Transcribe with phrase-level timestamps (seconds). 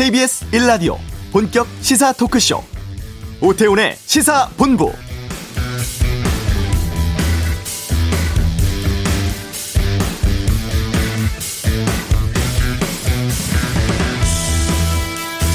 [0.00, 0.96] KBS 1라디오
[1.30, 2.64] 본격 시사 토크쇼
[3.42, 4.90] 오태훈의 시사본부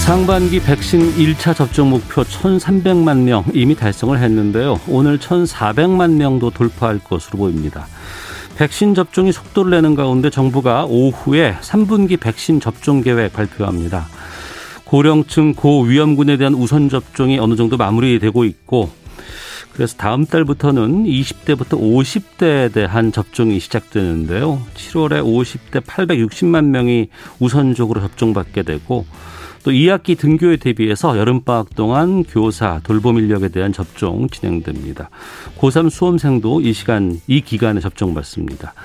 [0.05, 4.79] 상반기 백신 1차 접종 목표 1,300만 명 이미 달성을 했는데요.
[4.87, 7.87] 오늘 1,400만 명도 돌파할 것으로 보입니다.
[8.57, 14.05] 백신 접종이 속도를 내는 가운데 정부가 오후에 3분기 백신 접종 계획 발표합니다.
[14.95, 18.89] 고령층 고위험군에 대한 우선 접종이 어느 정도 마무리되고 있고
[19.73, 24.61] 그래서 다음 달부터는 20대부터 50대에 대한 접종이 시작되는데요.
[24.73, 27.09] 7월에 50대 860만 명이
[27.41, 29.05] 우선적으로 접종받게 되고
[29.65, 35.09] 또 2학기 등교에 대비해서 여름방학 동안 교사, 돌봄 인력에 대한 접종 진행됩니다.
[35.57, 38.75] 고3 수험생도 이 시간, 이 기간에 접종 받습니다.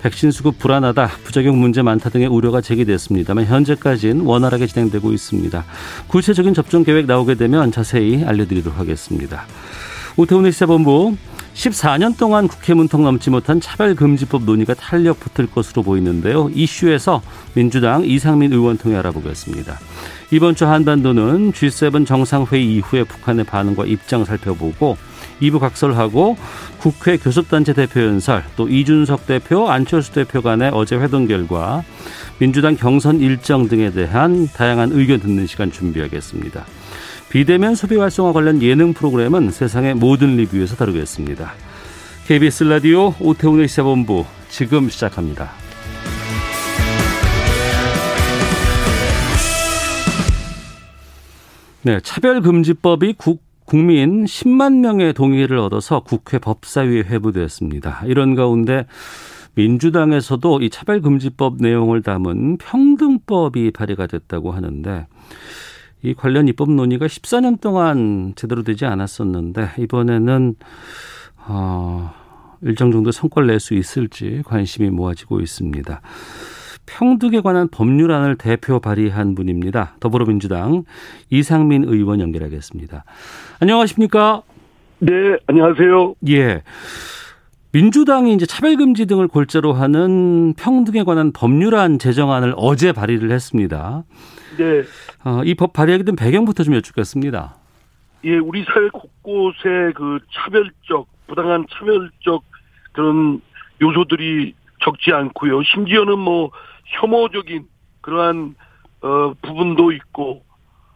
[0.00, 5.64] 백신 수급 불안하다, 부작용 문제 많다 등의 우려가 제기됐습니다만 현재까지는 원활하게 진행되고 있습니다.
[6.08, 9.44] 구체적인 접종 계획 나오게 되면 자세히 알려드리도록 하겠습니다.
[10.16, 11.14] 오태훈의 시사본부
[11.54, 16.50] 14년 동안 국회 문턱 넘지 못한 차별금지법 논의가 탄력 붙을 것으로 보이는데요.
[16.54, 17.22] 이슈에서
[17.54, 19.78] 민주당 이상민 의원 통해 알아보겠습니다.
[20.30, 24.96] 이번 주 한반도는 G7 정상회의 이후의 북한의 반응과 입장 살펴보고
[25.42, 26.36] 2부 각설하고
[26.78, 31.82] 국회 교섭단체 대표 연설 또 이준석 대표 안철수 대표 간의 어제 회동 결과
[32.38, 36.64] 민주당 경선 일정 등에 대한 다양한 의견 듣는 시간 준비하겠습니다.
[37.32, 41.54] 비대면 소비 활성화 관련 예능 프로그램은 세상의 모든 리뷰에서 다루겠습니다.
[42.26, 45.50] KBS 라디오 오태훈의 시사본부 지금 시작합니다.
[51.80, 58.02] 네, 차별금지법이 국, 국민 10만 명의 동의를 얻어서 국회 법사위에 회부되었습니다.
[58.08, 58.84] 이런 가운데
[59.54, 65.06] 민주당에서도 이 차별금지법 내용을 담은 평등법이 발의가 됐다고 하는데
[66.02, 70.54] 이 관련 입법 논의가 14년 동안 제대로 되지 않았었는데 이번에는
[71.46, 72.12] 어,
[72.62, 76.00] 일정 정도 성과를 낼 수 있을지 관심이 모아지고 있습니다.
[76.86, 79.94] 평등에 관한 법률안을 대표 발의한 분입니다.
[80.00, 80.84] 더불어민주당
[81.30, 83.04] 이상민 의원 연결하겠습니다.
[83.60, 84.42] 안녕하십니까?
[84.98, 85.12] 네,
[85.46, 86.14] 안녕하세요.
[86.28, 86.62] 예.
[87.72, 94.04] 민주당이 이제 차별금지 등을 골자로 하는 평등에 관한 법률안 제정안을 어제 발의를 했습니다.
[94.56, 94.82] 네.
[95.24, 97.56] 어, 이법 발의하게 된 배경부터 좀 여쭙겠습니다.
[98.24, 102.44] 예, 우리 사회 곳곳에 그 차별적, 부당한 차별적
[102.92, 103.40] 그런
[103.80, 105.62] 요소들이 적지 않고요.
[105.62, 106.50] 심지어는 뭐
[106.86, 107.66] 혐오적인
[108.00, 108.54] 그러한
[109.00, 110.44] 어 부분도 있고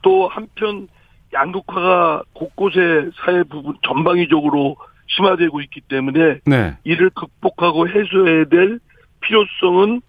[0.02, 0.86] 또 한편
[1.32, 4.76] 양극화가 곳곳에 사회 부분 전방위적으로
[5.08, 6.76] 심화되고 있기 때문에 네.
[6.84, 8.78] 이를 극복하고 해소해야 될
[9.20, 10.02] 필요성은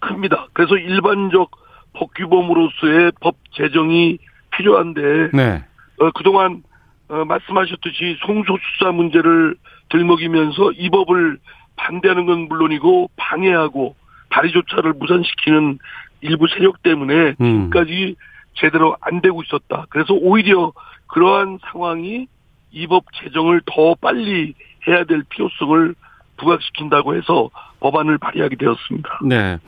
[0.00, 0.48] 큽니다.
[0.52, 1.50] 그래서 일반적
[1.94, 4.18] 법규범으로서의 법 제정이
[4.56, 5.64] 필요한데 네.
[6.00, 6.62] 어, 그동안
[7.08, 9.56] 어, 말씀하셨듯이 송소수자 문제를
[9.90, 11.38] 들먹이면서 이 법을
[11.76, 13.94] 반대하는 건 물론이고 방해하고
[14.30, 15.78] 발의조차를 무산시키는
[16.20, 17.68] 일부 세력 때문에 음.
[17.70, 18.16] 지금까지
[18.54, 19.86] 제대로 안 되고 있었다.
[19.90, 20.72] 그래서 오히려
[21.08, 22.26] 그러한 상황이
[22.72, 24.54] 이 법 제정을 더 빨리
[24.88, 25.94] 해야 될 필요성을
[26.36, 27.50] 부각시킨다고 해서
[27.80, 29.20] 법안을 발의하게 되었습니다.
[29.24, 29.58] 네.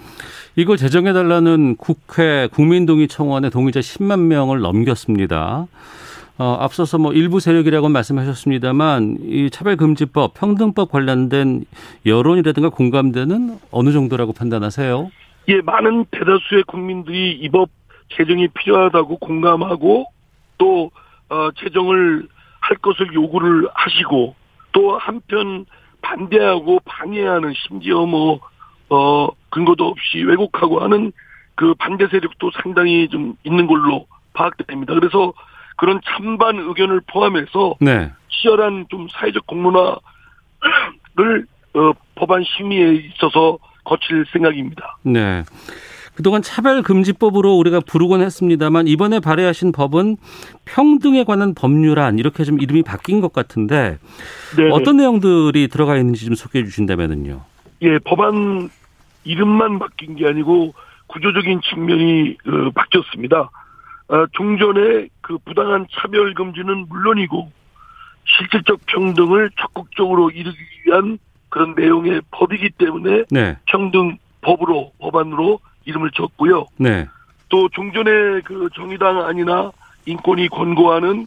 [0.56, 5.66] 이거 제정해달라는 국회 국민동의 청원에 동의자 10만 명을 넘겼습니다.
[6.38, 11.65] 어, 앞서서 뭐 일부 세력이라고 말씀하셨습니다만 이 차별금지법, 평등법 관련된
[12.05, 15.10] 여론이라든가 공감대는 어느 정도라고 판단하세요?
[15.49, 17.71] 예, 많은 대다수의 국민들이 이 법
[18.16, 20.06] 제정이 필요하다고 공감하고
[20.59, 20.91] 또
[21.28, 22.28] 어, 제정을
[22.60, 24.34] 할 것을 요구를 하시고
[24.72, 25.65] 또 한편
[26.03, 28.41] 반대하고 방해하는 심지어 뭐
[28.89, 31.12] 어, 근거도 없이 왜곡하고 하는
[31.55, 34.95] 그 반대 세력도 상당히 좀 있는 걸로 파악됩니다.
[34.95, 35.33] 그래서
[35.77, 38.12] 그런 찬반 의견을 포함해서 네.
[38.31, 40.01] 치열한 좀 사회적 공론화를
[41.75, 44.99] 어, 법안 심의에 있어서 거칠 생각입니다.
[45.03, 45.43] 네.
[46.17, 50.17] 그동안 차별금지법으로 우리가 부르곤 했습니다만 이번에 발의하신 법은
[50.65, 53.99] 평등에 관한 법률안 이렇게 좀 이름이 바뀐 것 같은데
[54.57, 54.71] 네.
[54.73, 57.43] 어떤 내용들이 들어가 있는지 좀 소개해 주신다면은요.
[57.83, 58.71] 예, 법안
[59.25, 60.73] 이름만 바뀐 게 아니고
[61.09, 63.51] 구조적인 측면이 어, 바뀌었습니다.
[64.09, 67.51] 아, 종전의 그 부당한 차별 금지는 물론이고
[68.25, 71.19] 실질적 평등을 적극적으로 이루기 위한
[71.51, 73.57] 그런 내용의 법이기 때문에 네.
[73.67, 76.67] 평등 법으로 법안으로 이름을 줬고요.
[76.77, 77.06] 네.
[77.49, 79.73] 또 종전의 그 정의당 아니나
[80.05, 81.27] 인권이 권고하는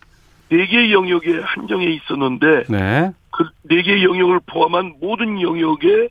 [0.50, 3.12] 네 개의 영역에 한정해 있었는데 네.
[3.32, 6.10] 그네 개의 영역을 포함한 모든 영역에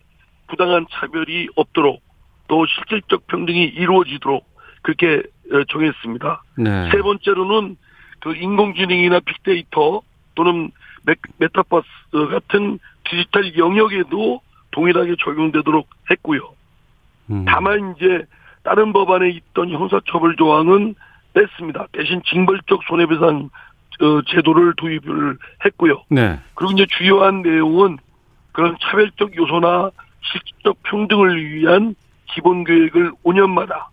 [0.49, 2.03] 부당한 차별이 없도록
[2.49, 4.47] 또 실질적 평등이 이루어지도록
[4.83, 5.23] 그렇게
[5.53, 6.43] 어, 정했습니다.
[6.59, 6.91] 네.
[6.91, 7.77] 세 번째로는
[8.21, 10.03] 그 인공지능이나 빅데이터
[10.35, 10.71] 또는
[11.03, 11.87] 메, 메타버스
[12.31, 14.41] 같은 디지털 영역에도
[14.71, 16.58] 동일하게 적용되도록 했고요.
[17.31, 17.45] 음.
[17.47, 18.25] 다만 이제
[18.63, 20.95] 다른 법안에 있던 형사처벌 조항은
[21.35, 21.87] 뺐습니다.
[21.93, 23.51] 대신 징벌적 손해배상
[24.01, 26.03] 어, 제도를 도입을 했고요.
[26.09, 26.39] 네.
[26.55, 27.99] 그리고 이제 주요한 내용은
[28.53, 29.91] 그런 차별적 요소나
[30.23, 31.95] 실질적 평등을 위한
[32.27, 33.87] 기본 계획을 5년마다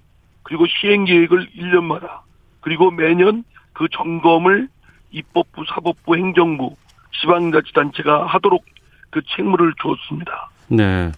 [0.44, 2.20] 그리고 시행 계획을 1년마다
[2.62, 3.44] 그리고 매년
[3.74, 4.68] 그 점검을
[5.12, 6.76] 입법부, 사법부, 행정부,
[7.22, 8.64] 지방자치단체가 하도록
[9.10, 10.50] 그 책무를 주었습니다.
[10.68, 11.12] 네.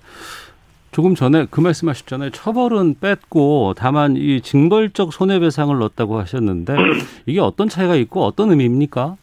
[0.97, 2.31] 조금 전에 그 말씀하셨잖아요.
[2.31, 6.73] 처벌은 뺐고 다만 이 징벌적 손해배상을 넣었다고 하셨는데
[7.27, 9.15] 이게 어떤 차이가 있고 어떤 의미입니까?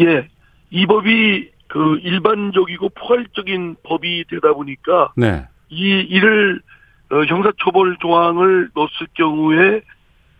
[0.00, 0.26] 예,
[0.70, 5.44] 이 법이 그 일반적이고 포괄적인 법이 되다 보니까 네.
[5.68, 6.62] 이 이를
[7.10, 9.82] 어, 형사처벌 조항을 넣었을 경우에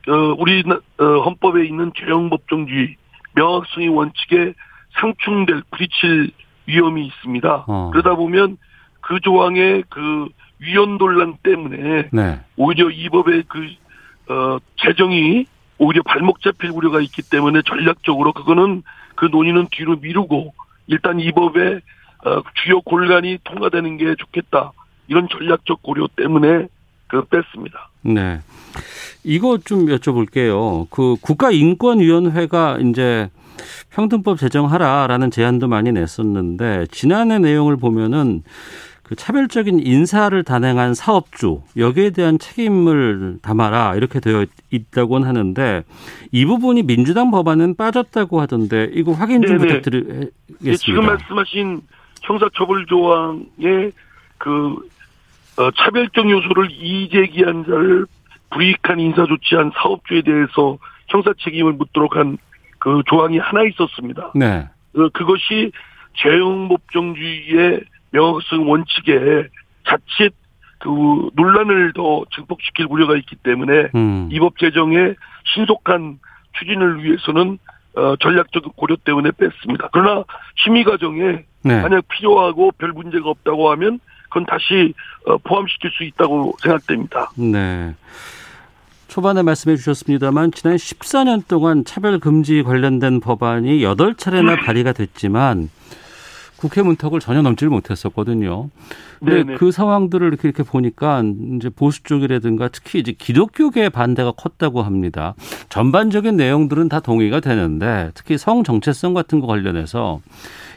[0.09, 2.97] 어, 우리 어, 헌법에 있는 죄형법정주의
[3.35, 4.55] 명확성의 원칙에
[4.99, 6.31] 상충될 부딪힐
[6.65, 7.65] 위험이 있습니다.
[7.69, 7.91] 어.
[7.93, 8.57] 그러다 보면
[9.03, 10.29] 그 조항의 그
[10.61, 12.41] 위헌 논란 때문에 네.
[12.57, 13.67] 오히려 이 법의 그
[14.33, 15.47] 어, 재정이
[15.79, 18.83] 오히려 발목 잡힐 우려가 있기 때문에 전략적으로 그거는
[19.17, 20.55] 그 논의는 뒤로 미루고
[20.87, 21.81] 일단 이 법의
[22.25, 24.73] 어, 주요 골간이 통과되는 게 좋겠다
[25.09, 26.69] 이런 전략적 고려 때문에
[27.09, 27.91] 그 뺐습니다.
[28.03, 28.41] 네.
[29.25, 30.89] 이거 좀 여쭤볼게요.
[30.91, 33.29] 그 국가인권위원회가 이제
[33.91, 38.43] 평등법 제정하라라는 제안도 많이 냈었는데 지난해 내용을 보면은
[39.13, 45.85] 그 차별적인 인사를 단행한 사업주 여기에 대한 책임을 담아라 이렇게 되어 있다고는 하는데
[46.31, 49.67] 이 부분이 민주당 법안은 빠졌다고 하던데 이거 확인 좀 네네.
[49.67, 50.31] 부탁드리겠습니다.
[50.65, 51.83] 예, 지금 말씀하신
[52.23, 53.93] 형사처벌 조항의
[54.39, 54.77] 그
[55.59, 58.07] 어, 차별적 요소를 이제기한 자를
[58.51, 62.39] 불이익한 인사 조치한 사업주에 대해서 형사 책임을 묻도록 한
[62.83, 64.33] 그 조항이 하나 있었습니다.
[64.35, 64.69] 네.
[64.97, 65.71] 어, 그것이
[66.17, 67.81] 재형법정주의의
[68.13, 69.49] 명확성 원칙에
[69.87, 70.35] 자칫
[70.79, 74.29] 그 논란을 더 증폭시킬 우려가 있기 때문에 음.
[74.33, 75.15] 이법 제정의
[75.55, 76.19] 신속한
[76.59, 77.59] 추진을 위해서는
[77.95, 79.91] 어, 전략적 고려 때문에 뺐습니다.
[79.93, 80.25] 그러나
[80.57, 81.83] 심의 과정에 네.
[81.83, 84.95] 만약 필요하고 별 문제가 없다고 하면 그건 다시
[85.27, 87.31] 어, 포함시킬 수 있다고 생각됩니다.
[87.37, 87.95] 네.
[89.09, 95.69] 초반에 말씀해 주셨습니다만 지난 14년 동안 차별 금지 관련된 법안이 8차례나 발의가 됐지만
[96.63, 98.71] 국회 문턱을 전혀 넘지를 못했었거든요.
[99.19, 99.55] 근데 네네.
[99.57, 101.25] 그 상황들을 이렇게, 이렇게 보니까
[101.57, 105.35] 이제 보수 쪽이라든가 특히 이제 기독교계의 반대가 컸다고 합니다.
[105.71, 110.21] 전반적인 내용들은 다 동의가 되는데 특히 성 정체성 같은 거 관련해서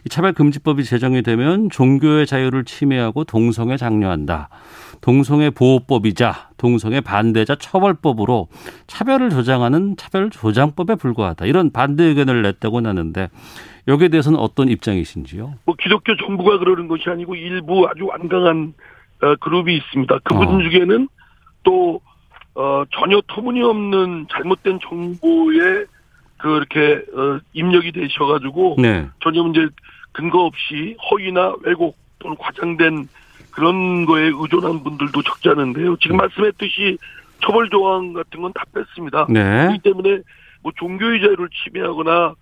[0.05, 4.49] 이 차별금지법이 제정이 되면 종교의 자유를 침해하고 동성애 장려한다.
[5.01, 8.47] 동성애 보호법이자 동성애 반대자 처벌법으로
[8.88, 11.45] 차별을 조장하는 차별 조장법에 불과하다.
[11.45, 13.29] 이런 반대 의견을 냈다고 하는데
[13.87, 15.53] 여기에 대해서는 어떤 입장이신지요?
[15.65, 18.73] 뭐 기독교 정부가 그러는 것이 아니고 일부 아주 완강한
[19.21, 20.19] 어, 그룹이 있습니다.
[20.23, 20.61] 그분 어.
[20.69, 21.07] 중에는
[21.63, 22.01] 또
[22.55, 25.85] 어, 전혀 터무니없는 잘못된 정보에
[26.37, 29.07] 그렇게 어, 입력이 되셔가지고 네.
[29.21, 29.67] 전혀 이제
[30.11, 33.07] 근거 없이 허위나 왜곡 또는 과장된
[33.51, 35.98] 그런 거에 의존한 분들도 적지 않은데요.
[35.98, 36.98] 지금 말씀했듯이
[37.41, 39.27] 처벌 조항 같은 건 다 뺐습니다.
[39.29, 39.43] 네.
[39.67, 40.19] 그렇기 때문에
[40.62, 42.33] 뭐 종교의 자유를 침해하거나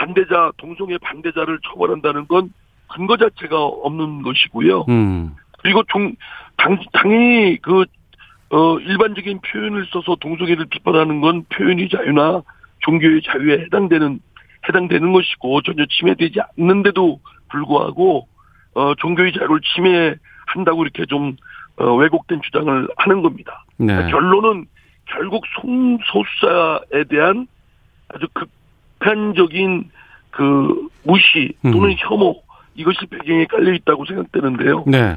[0.00, 2.52] 반대자 동성애 반대자를 처벌한다는 건
[2.88, 4.86] 근거 자체가 없는 것이고요.
[4.88, 5.36] 음.
[5.58, 6.14] 그리고 종
[6.56, 7.84] 당, 당연히 그
[8.50, 12.42] 어, 일반적인 표현을 써서 동성애를 비판하는 건 표현의 자유나
[12.80, 14.20] 종교의 자유에 해당되는
[14.68, 18.26] 해당되는 것이고 전혀 침해되지 않는데도 불구하고
[18.74, 21.36] 어, 종교의 자유를 침해한다고 이렇게 좀
[21.76, 23.64] 어, 왜곡된 주장을 하는 겁니다.
[23.76, 24.10] 네.
[24.10, 24.66] 결론은
[25.04, 27.46] 결국 성소수자에 대한
[28.08, 28.48] 아주 극
[29.00, 29.90] 단적인
[30.30, 31.94] 그 무시 또는 음.
[31.98, 32.42] 혐오
[32.74, 34.84] 이것이 배경에 깔려 있다고 생각되는데요.
[34.86, 35.16] 네.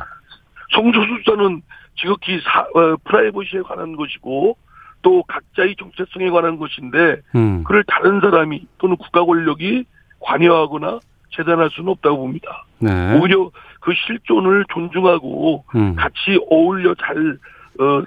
[0.74, 1.62] 성소수자는
[1.96, 4.58] 지극히 사, 어, 프라이버시에 관한 것이고
[5.04, 7.64] 또 각자의 정체성에 관한 것인데 음.
[7.64, 9.86] 그를 다른 사람이 또는 국가 권력이
[10.20, 11.00] 관여하거나
[11.36, 12.66] 재단할 수는 없다고 봅니다.
[12.80, 13.20] 네.
[13.20, 15.96] 오히려 그 실존을 존중하고 음.
[15.96, 17.38] 같이 어울려 잘
[17.80, 18.04] 어,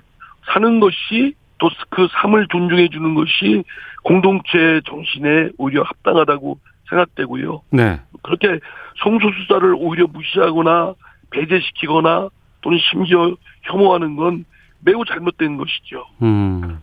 [0.52, 3.64] 사는 것이 또 그 삶을 존중해 주는 것이
[4.02, 6.58] 공동체 정신에 오히려 합당하다고
[6.90, 7.62] 생각되고요.
[7.70, 8.00] 네.
[8.22, 8.60] 그렇게
[9.02, 10.94] 성소수자를 오히려 무시하거나
[11.30, 12.28] 배제시키거나
[12.60, 14.44] 또는 심지어 혐오하는 건
[14.80, 16.04] 매우 잘못된 것이죠.
[16.22, 16.78] 음.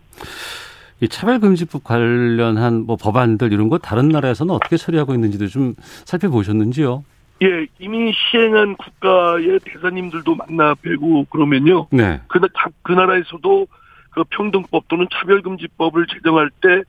[1.00, 7.04] 이 차별금지법 관련한 뭐 법안들 이런 거 다른 나라에서는 어떻게 처리하고 있는지도 좀 살펴보셨는지요?
[7.42, 11.88] 예, 이미 시행한 국가의 대사님들도 만나 뵈고 그러면요.
[11.90, 12.20] 네.
[12.28, 13.66] 그, 각- 그 나라에서도
[14.14, 16.82] 그 평등법 또는 차별금지법을 제정할 때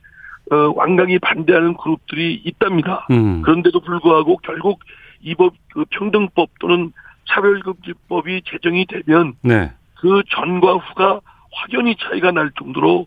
[0.50, 3.06] 어, 완강히 반대하는 그룹들이 있답니다.
[3.10, 3.42] 음.
[3.42, 4.80] 그런데도 불구하고 결국
[5.20, 6.92] 이법 그 평등법 또는
[7.28, 9.72] 차별금지법이 제정이 되면 네.
[9.94, 11.20] 그 전과 후가
[11.52, 13.06] 확연히 차이가 날 정도로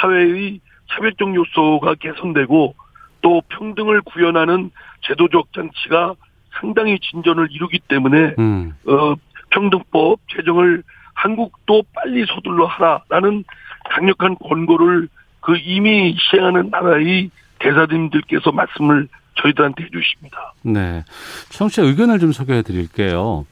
[0.00, 2.74] 사회의 차별적 요소가 개선되고
[3.20, 4.70] 또 평등을 구현하는
[5.02, 6.14] 제도적 장치가
[6.58, 8.74] 상당히 진전을 이루기 때문에 음.
[8.86, 9.14] 어,
[9.50, 10.82] 평등법 제정을
[11.14, 13.44] 한국도 빨리 서둘러 하라라는
[13.90, 15.08] 강력한 권고를
[15.40, 19.08] 그 이미 시행하는 나라의 대사님들께서 말씀을
[19.42, 20.54] 저희들한테 해주십니다.
[20.62, 21.04] 네.
[21.50, 23.44] 청취자 의견을 좀 소개해 드릴게요.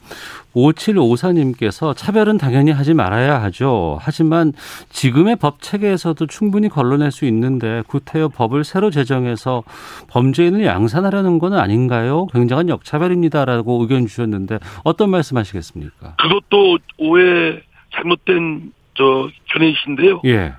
[0.55, 3.97] 5754님께서 차별은 당연히 하지 말아야 하죠.
[4.01, 4.53] 하지만
[4.89, 9.63] 지금의 법 체계에서도 충분히 걸러낼 수 있는데 구태여 법을 새로 제정해서
[10.09, 12.27] 범죄인을 양산하려는 건 아닌가요?
[12.27, 16.15] 굉장한 역차별입니다라고 의견 주셨는데 어떤 말씀 하시겠습니까?
[16.17, 17.61] 그것도 오해
[17.93, 20.21] 잘못된 저 견해이신데요.
[20.25, 20.53] 예.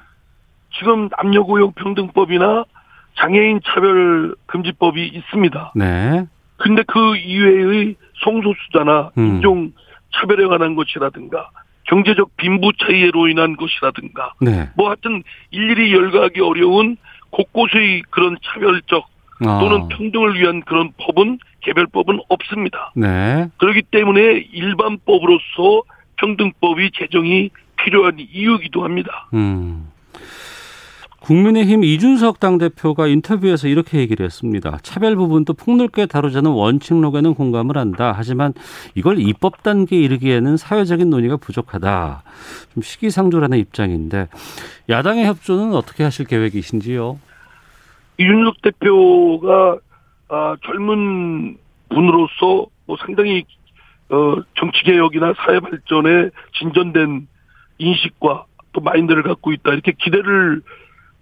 [0.79, 2.65] 지금 남녀고용 평등법이나
[3.17, 5.73] 장애인 차별 금지법이 있습니다.
[5.77, 6.27] 네.
[6.57, 9.27] 근데 그 이외의 성소수자나 음.
[9.27, 9.73] 인종
[10.15, 11.51] 차별에 관한 것이라든가
[11.85, 14.71] 경제적 빈부 차이로 인한 것이라든가 네.
[14.77, 16.97] 뭐 하여튼 일일이 열거하기 어려운
[17.31, 19.09] 곳곳의 그런 차별적
[19.45, 19.59] 아.
[19.59, 22.93] 또는 평등을 위한 그런 법은 개별법은 없습니다.
[22.95, 23.49] 네.
[23.57, 25.83] 그렇기 때문에 일반법으로서
[26.17, 29.29] 평등법이 제정이 필요한 이유이기도 합니다.
[29.35, 29.89] 음.
[31.23, 34.79] 국민의힘 이준석 당대표가 인터뷰에서 이렇게 얘기를 했습니다.
[34.83, 38.13] 차별 부분도 폭넓게 다루자는 원칙록에는 공감을 한다.
[38.15, 38.53] 하지만
[38.97, 42.25] 이걸 입법 단계에 이르기에는 사회적인 논의가 부족하다.
[42.75, 44.29] 좀 시기상조라는 입장인데
[44.89, 47.21] 야당의 협조는 어떻게 하실 계획이신지요?
[48.19, 49.79] 이준석 대표가
[50.29, 51.57] 아, 젊은
[51.89, 53.45] 분으로서 뭐 상당히
[54.09, 57.29] 어, 정치 개혁이나 사회 발전에 진전된
[57.79, 60.63] 인식과 또 마인드를 갖고 있다 이렇게 기대를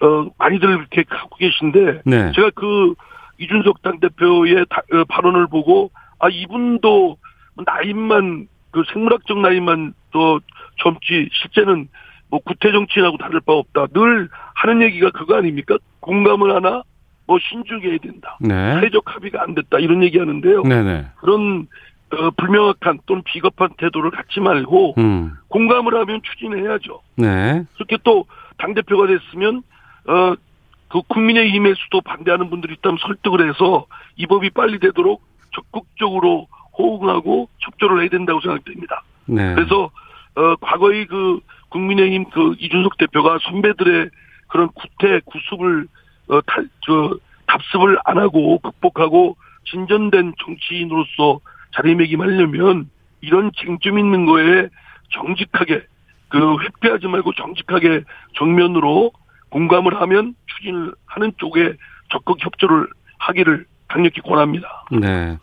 [0.02, 2.33] 어, 많이들 이렇게 갖고 계신데 네.
[2.33, 2.95] 제가 그
[3.38, 7.16] 이준석 당 대표의 어, 발언을 보고 아 이분도
[7.64, 10.40] 나이만 그 생물학적 나이만 또
[10.83, 11.88] 젊지 실제는
[12.28, 13.88] 뭐 구태 정치인하고 다를 바 없다.
[13.92, 15.76] 늘 하는 얘기가 그거 아닙니까?
[16.00, 16.83] 공감을 하나
[17.26, 18.38] 뭐 신중해야 된다.
[18.40, 18.75] 네.
[18.75, 20.62] 사회적 합의가 안 됐다 이런 얘기하는데요.
[20.62, 21.07] 네네.
[21.16, 21.66] 그런
[22.12, 25.33] 어, 불명확한 또는 비겁한 태도를 갖지 말고 음.
[25.49, 27.00] 공감을 하면 추진해야죠.
[27.16, 27.64] 네.
[27.76, 28.25] 그렇게 또
[28.61, 29.62] 당 대표가 됐으면
[30.11, 30.50] 어
[30.90, 33.87] 그 국민의힘에서도 반대하는 분들이 있다면 설득을 해서
[34.17, 35.23] 이 법이 빨리 되도록
[35.55, 39.02] 적극적으로 호응하고 협조를 해야 된다고 생각됩니다.
[39.26, 39.55] 네.
[39.55, 39.90] 그래서
[40.35, 41.38] 어 과거의 그
[41.69, 44.11] 국민의힘 그 이준석 대표가 선배들의
[44.49, 45.87] 그런 구태 구습을
[46.29, 49.37] 어탈저 답습을 안 하고 극복하고
[49.71, 51.40] 진전된 정치인으로서
[51.76, 52.90] 자리매김하려면
[53.21, 54.69] 이런 쟁점 있는 거에
[55.11, 55.85] 정직하게
[56.29, 58.02] 그 회피하지 말고 정직하게
[58.37, 59.12] 정면으로
[59.50, 61.75] 공감을 하면 추진을 하는 쪽에
[62.11, 62.88] 적극 협조를
[63.19, 64.85] 하기를 강력히 권합니다.
[64.92, 65.37] 네.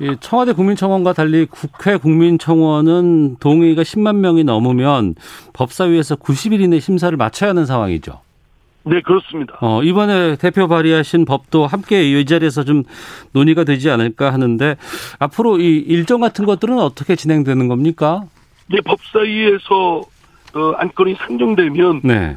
[0.00, 5.14] 이 청와대 국민청원과 달리 국회 국민청원은 동의가 10만 명이 넘으면
[5.54, 8.20] 법사위에서 90일 이내 심사를 마쳐야 하는 상황이죠.
[8.84, 9.58] 네, 그렇습니다.
[9.60, 12.84] 어, 이번에 대표 발의하신 법도 함께 이 자리에서 좀
[13.32, 14.76] 논의가 되지 않을까 하는데
[15.18, 18.22] 앞으로 이 일정 같은 것들은 어떻게 진행되는 겁니까?
[18.68, 20.02] 네, 법사위에서
[20.54, 22.36] 어, 안건이 상정되면 네.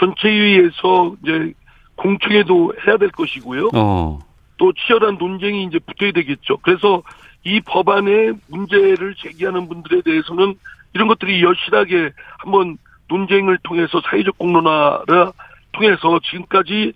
[0.00, 1.52] 전체회의에서 이제
[1.96, 3.70] 공청회도 해야 될 것이고요.
[3.74, 4.18] 어.
[4.56, 6.58] 또 치열한 논쟁이 이제 붙어야 되겠죠.
[6.62, 7.02] 그래서
[7.44, 10.54] 이 법안의 문제를 제기하는 분들에 대해서는
[10.94, 12.78] 이런 것들이 여실하게 한번
[13.08, 15.32] 논쟁을 통해서 사회적 공론화를
[15.72, 16.92] 통해서 지금까지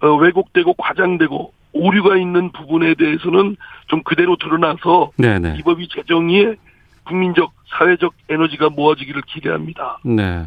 [0.00, 3.56] 어, 왜곡되고 과장되고 오류가 있는 부분에 대해서는
[3.88, 5.56] 좀 그대로 드러나서 네네.
[5.58, 6.54] 이 법이 제정이
[7.08, 9.98] 국민적 사회적 에너지가 모아지기를 기대합니다.
[10.04, 10.46] 네.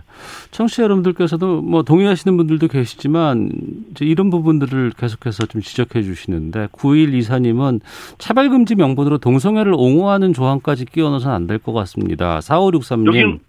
[0.52, 3.50] 청취자 여러분들께서도 뭐 동의하시는 분들도 계시지만
[3.92, 7.82] 이제 이런 부분들을 계속해서 좀 지적해 주시는데 9124님은
[8.18, 12.40] 차별 금지 명분으로 동성애를 옹호하는 조항까지 끼워 넣어서는 안 될 것 같습니다.
[12.40, 13.08] 4563님.
[13.08, 13.40] 여긴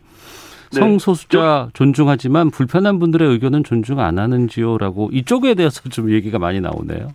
[0.72, 0.78] 네.
[0.78, 7.08] 성소수자 존중하지만 불편한 분들의 의견은 존중 안 하는지요라고 이쪽에 대해서 좀 얘기가 많이 나오네요.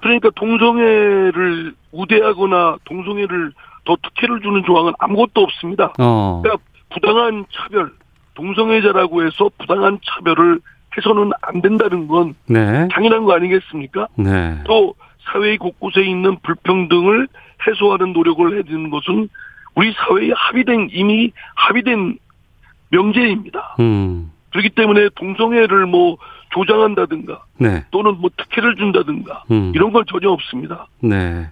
[0.00, 3.52] 그러니까 동성애를 우대하거나 동성애를
[3.84, 5.92] 더 특혜를 주는 조항은 아무것도 없습니다.
[5.98, 6.40] 어.
[6.42, 7.92] 그러니까 부당한 차별,
[8.34, 10.60] 동성애자라고 해서 부당한 차별을
[10.96, 12.88] 해서는 안 된다는 건 네.
[12.88, 14.08] 당연한 거 아니겠습니까?
[14.16, 14.58] 네.
[14.64, 14.94] 또
[15.32, 17.28] 사회 곳곳에 있는 불평등을
[17.66, 19.28] 해소하는 노력을 해야 되는 것은
[19.74, 22.18] 우리 사회에 합의된 이미 합의된
[22.90, 23.76] 명제입니다.
[23.78, 24.32] 음.
[24.50, 26.16] 그렇기 때문에 동성애를 뭐
[26.50, 27.84] 조장한다든가 네.
[27.90, 29.72] 또는 뭐 특혜를 준다든가 음.
[29.74, 30.88] 이런 건 전혀 없습니다.
[31.00, 31.48] 네.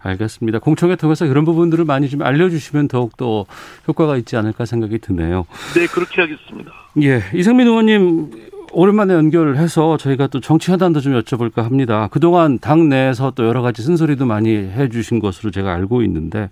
[0.00, 0.60] 알겠습니다.
[0.60, 3.44] 공청회 통해서 이런 부분들을 많이 좀 알려주시면 더욱 더
[3.88, 5.46] 효과가 있지 않을까 생각이 드네요.
[5.74, 6.72] 네, 그렇게 하겠습니다.
[7.02, 7.22] 예.
[7.34, 8.30] 이상민 의원님,
[8.78, 12.08] 오랜만에 연결해서 저희가 또 정치 현안도 좀 여쭤볼까 합니다.
[12.10, 16.50] 그동안 당 내에서 또 여러 가지 쓴소리도 많이 해 주신 것으로 제가 알고 있는데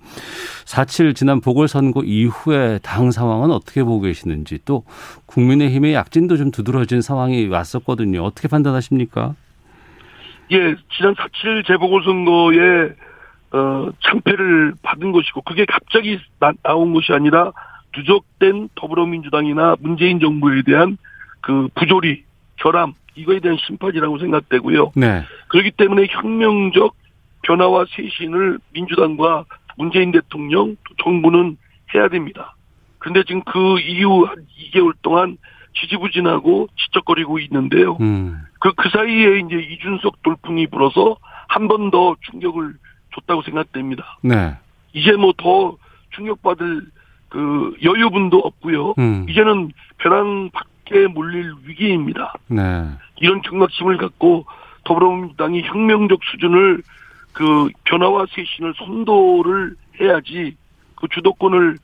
[0.64, 4.84] 4.7 지난 보궐선거 이후에 당 상황은 어떻게 보고 계시는지 또
[5.26, 8.22] 국민의힘의 약진도 좀 두드러진 상황이 왔었거든요.
[8.22, 9.34] 어떻게 판단하십니까?
[10.52, 12.58] 예, 지난 4.7 재보궐선거에
[13.52, 17.52] 어, 참패를 받은 것이고 그게 갑자기 나, 나온 것이 아니라
[17.94, 20.96] 누적된 더불어민주당이나 문재인 정부에 대한
[21.44, 22.24] 그 부조리,
[22.56, 24.92] 결함 이거에 대한 심판이라고 생각되고요.
[24.96, 25.22] 네.
[25.48, 26.94] 그렇기 때문에 혁명적
[27.42, 29.44] 변화와 쇄신을 민주당과
[29.76, 31.58] 문재인 대통령, 또 정부는
[31.94, 32.56] 해야 됩니다.
[32.98, 35.36] 그런데 지금 그 이후 한 2개월 동안
[35.78, 37.98] 지지부진하고 지적거리고 있는데요.
[38.00, 38.38] 음.
[38.60, 41.16] 그, 그 사이에 이제 이준석 돌풍이 불어서
[41.48, 42.74] 한 번 더 충격을
[43.14, 44.18] 줬다고 생각됩니다.
[44.22, 44.54] 네.
[44.94, 45.76] 이제 뭐 더
[46.14, 46.86] 충격받을
[47.28, 48.94] 그 여유분도 없고요.
[48.98, 49.26] 음.
[49.28, 52.34] 이제는 벼랑 밖 에 몰릴 위기입니다.
[52.48, 52.86] 네.
[53.16, 54.44] 이런 경각심을 갖고
[54.84, 56.82] 더불어민주당이 혁명적 수준을
[57.32, 60.56] 그 변화와 쇄신을 선도를 해야지
[60.96, 61.78] 그 주도권을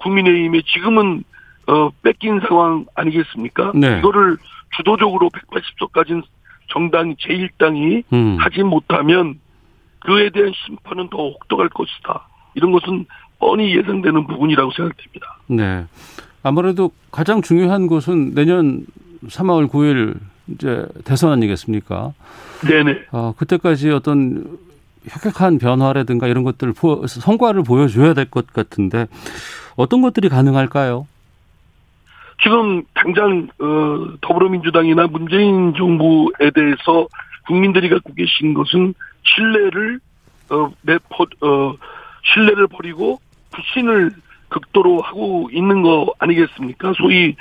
[0.00, 1.24] 국민의힘에 지금은
[1.66, 3.72] 어 뺏긴 상황 아니겠습니까?
[3.74, 3.98] 네.
[3.98, 4.36] 이거를
[4.76, 6.22] 주도적으로 180석 가진
[6.68, 8.36] 정당 제1당이 음.
[8.38, 9.40] 하지 못하면
[10.00, 12.28] 그에 대한 심판은 더 혹독할 것이다.
[12.54, 13.06] 이런 것은
[13.38, 15.38] 뻔히 예상되는 부분이라고 생각됩니다.
[15.48, 15.86] 네.
[16.44, 18.86] 아무래도 가장 중요한 것은 내년
[19.26, 22.12] 3월 9일 이제 대선 아니겠습니까?
[22.68, 23.06] 네네.
[23.12, 24.58] 어, 그때까지 어떤
[25.08, 29.06] 혁혁한 변화라든가 이런 것들 보, 성과를 보여줘야 될 것 같은데
[29.76, 31.06] 어떤 것들이 가능할까요?
[32.42, 37.08] 지금 당장 어, 더불어민주당이나 문재인 정부에 대해서
[37.46, 39.98] 국민들이 갖고 계신 것은 신뢰를
[40.50, 41.74] 어, 내, 버, 어,
[42.34, 43.18] 신뢰를 버리고
[43.52, 44.10] 불신을
[44.54, 46.92] 극도로 하고 있는 거 아니겠습니까?
[46.96, 47.34] 소위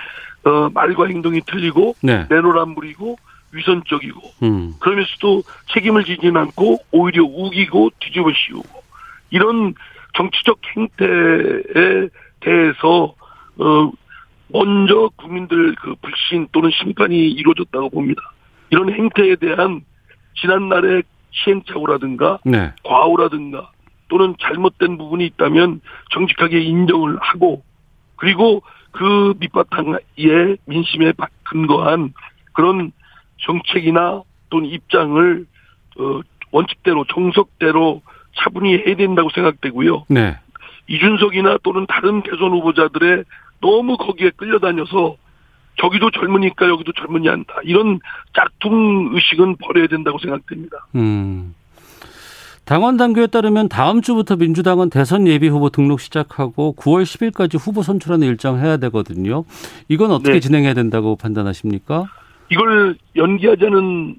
[0.46, 2.26] 어, 말과 행동이 틀리고 네.
[2.30, 3.18] 내로남불이고
[3.52, 4.74] 위선적이고 음.
[4.80, 8.84] 그러면서도 책임을 지진 않고 오히려 우기고 뒤집어 씌우고
[9.30, 9.76] 이런
[10.16, 12.10] 정치적 행태에
[12.40, 13.14] 대해서
[13.58, 13.92] 어
[14.48, 18.22] 먼저 국민들 그 불신 또는 심판이 이루어졌다고 봅니다.
[18.72, 19.82] 이런 행태에 대한
[20.42, 22.72] 지난날의 시행착오라든가 네.
[22.84, 23.72] 과오라든가
[24.08, 27.64] 또는 잘못된 부분이 있다면 정직하게 인정을 하고
[28.16, 29.98] 그리고 그 밑바탕에
[30.66, 31.14] 민심에
[31.44, 32.14] 근거한
[32.54, 32.92] 그런
[33.40, 35.46] 정책이나 또는 입장을
[36.00, 38.02] 어, 원칙대로 정석대로
[38.36, 40.06] 차분히 해야 된다고 생각되고요.
[40.10, 40.38] 네.
[40.88, 43.24] 이준석이나 또는 다른 대선 후보자들의
[43.62, 45.16] 너무 거기에 끌려다녀서
[45.80, 47.56] 저기도 젊으니까 여기도 젊은이 한다.
[47.64, 48.00] 이런
[48.34, 50.86] 짝퉁 의식은 버려야 된다고 생각됩니다.
[50.96, 51.56] 음.
[52.74, 58.26] 당원 당규에 따르면 다음 주부터 민주당은 대선 예비 후보 등록 시작하고 9월 10일까지 후보 선출하는
[58.28, 59.44] 일정 해야 되거든요.
[59.90, 60.40] 이건 어떻게 네.
[60.40, 62.06] 진행해야 된다고 판단하십니까?
[62.50, 64.16] 이걸 연기하자는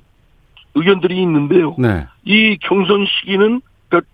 [0.77, 1.75] 의견들이 있는데요.
[1.81, 2.07] 네.
[2.23, 4.09] 이 경선 시기는 그러니까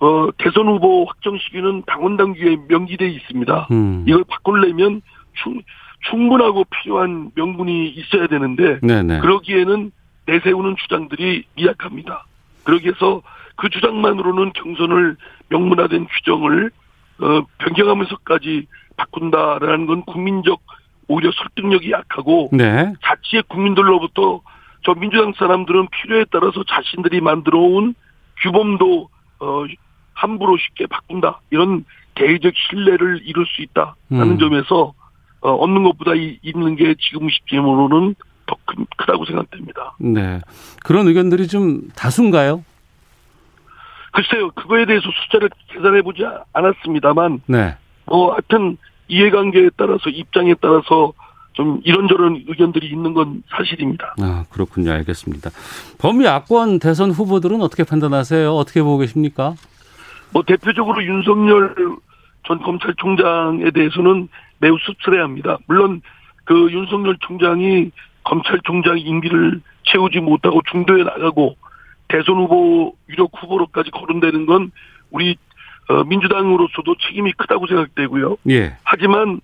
[0.00, 3.68] 어, 대선 후보 확정 시기는 당원 당규에 명기돼 있습니다.
[3.70, 4.04] 음.
[4.06, 5.00] 이걸 바꾸려면
[5.42, 5.62] 충,
[6.10, 9.20] 충분하고 필요한 명분이 있어야 되는데 네네.
[9.20, 9.92] 그러기에는
[10.26, 12.26] 내세우는 주장들이 미약합니다.
[12.64, 13.22] 그러기 위해서
[13.58, 15.16] 그 주장만으로는 경선을
[15.48, 16.70] 명문화된 규정을
[17.20, 18.66] 어, 변경하면서까지
[18.96, 20.60] 바꾼다라는 건 국민적
[21.08, 22.92] 오히려 설득력이 약하고 네.
[23.02, 24.40] 자치의 국민들로부터
[24.84, 27.94] 저 민주당 사람들은 필요에 따라서 자신들이 만들어 온
[28.42, 29.08] 규범도
[29.40, 29.64] 어,
[30.14, 34.38] 함부로 쉽게 바꾼다 이런 대의적 신뢰를 이룰 수 있다라는 음.
[34.38, 34.94] 점에서
[35.40, 38.14] 어, 얻는 것보다 이, 있는 게 지금 시점으로는
[38.46, 39.96] 더 큰, 크다고 생각됩니다.
[39.98, 40.40] 네.
[40.84, 42.64] 그런 의견들이 좀 다수인가요?
[44.12, 47.76] 글쎄요, 그거에 대해서 숫자를 계산해 보지 않았습니다만, 네.
[48.06, 48.76] 뭐, 하여튼,
[49.08, 51.12] 이해관계에 따라서, 입장에 따라서
[51.52, 54.14] 좀 이런저런 의견들이 있는 건 사실입니다.
[54.20, 54.92] 아, 그렇군요.
[54.92, 55.50] 알겠습니다.
[55.98, 58.50] 범야권 대선 후보들은 어떻게 판단하세요?
[58.52, 59.54] 어떻게 보고 계십니까?
[60.32, 61.74] 뭐, 대표적으로 윤석열
[62.46, 65.58] 전 검찰총장에 대해서는 매우 씁쓸해 합니다.
[65.66, 66.00] 물론,
[66.44, 67.90] 그 윤석열 총장이
[68.24, 71.56] 검찰총장 임기를 채우지 못하고 중도에 나가고,
[72.08, 74.70] 대선 후보, 유력 후보로까지 거론되는 건
[75.10, 75.36] 우리
[75.88, 78.36] 어, 민주당으로서도 책임이 크다고 생각되고요.
[78.50, 78.76] 예.
[78.82, 79.40] 하지만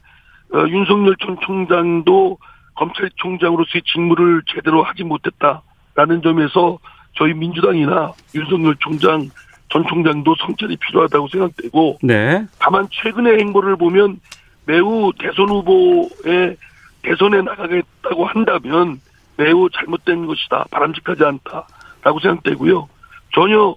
[0.53, 2.39] 어, 윤석열 전 총장도
[2.75, 6.79] 검찰총장으로서의 직무를 제대로 하지 못했다라는 점에서
[7.15, 9.31] 저희 민주당이나 윤석열 총장
[9.71, 12.47] 전 총장도 성찰이 필요하다고 생각되고 네.
[12.59, 14.21] 다만 최근의 행보를 보면
[14.67, 16.57] 매우 대선 후보에
[17.03, 19.01] 대선에 나가겠다고 한다면
[19.37, 20.67] 매우 잘못된 것이다.
[20.71, 21.67] 바람직하지 않다
[22.05, 22.89] 라고 생각되고요.
[23.35, 23.75] 전혀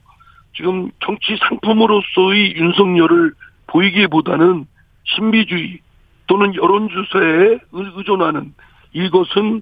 [0.55, 3.33] 지금 정치 상품으로서의 윤석열을
[3.67, 4.65] 보이기보다는
[5.03, 5.79] 신비주의
[6.27, 8.53] 또는 여론조사에 의존하는
[8.93, 9.61] 이것은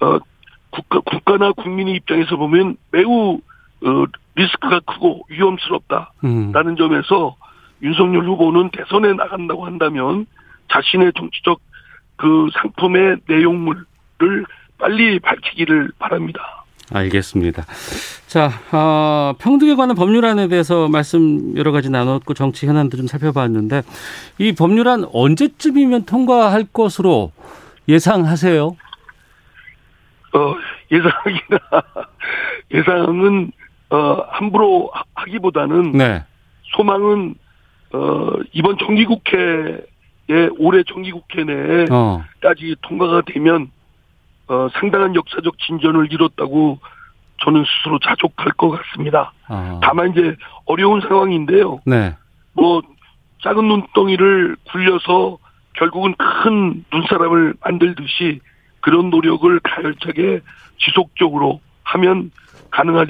[0.00, 0.18] 어,
[0.70, 3.40] 국가, 국가나 국민의 입장에서 보면 매우
[3.84, 4.04] 어,
[4.36, 6.76] 리스크가 크고 위험스럽다라는 음.
[6.76, 7.36] 점에서
[7.82, 10.26] 윤석열 후보는 대선에 나간다고 한다면
[10.72, 11.60] 자신의 정치적
[12.16, 14.46] 그 상품의 내용물을
[14.78, 16.63] 빨리 밝히기를 바랍니다.
[16.92, 17.64] 알겠습니다.
[18.26, 23.82] 자, 어, 평등에 관한 법률안에 대해서 말씀 여러 가지 나눴고 정치 현안도 좀 살펴봤는데
[24.38, 27.32] 이 법률안 언제쯤이면 통과할 것으로
[27.88, 28.76] 예상하세요?
[30.34, 30.54] 어,
[30.90, 31.58] 예상이나
[32.74, 33.52] 예상은
[33.90, 36.24] 어, 함부로 하기보다는 네.
[36.76, 37.34] 소망은
[37.92, 42.24] 어, 이번 정기국회에 올해 정기국회 내까지 어.
[42.82, 43.70] 통과가 되면
[44.48, 46.78] 어, 상당한 역사적 진전을 이뤘다고
[47.42, 49.32] 저는 스스로 자족할 것 같습니다.
[49.48, 49.80] 아.
[49.82, 51.80] 다만 이제 어려운 상황인데요.
[51.84, 52.14] 네.
[52.52, 52.82] 뭐
[53.42, 55.38] 작은 눈덩이를 굴려서
[55.74, 58.40] 결국은 큰 눈사람을 만들듯이
[58.80, 60.40] 그런 노력을 가열차게
[60.78, 62.30] 지속적으로 하면
[62.70, 63.06] 가능할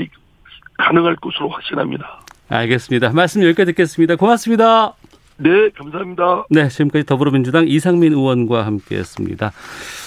[0.78, 2.20] 가능할 것으로 확신합니다.
[2.48, 3.10] 알겠습니다.
[3.12, 4.16] 말씀 여기까지 듣겠습니다.
[4.16, 4.94] 고맙습니다.
[5.36, 6.46] 네, 감사합니다.
[6.50, 9.52] 네, 지금까지 더불어민주당 이상민 의원과 함께했습니다.